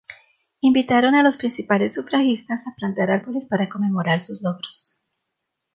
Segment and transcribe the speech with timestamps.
[0.61, 5.05] Invitaron a las principales sufragistas a plantar árboles para conmemorar sus logros.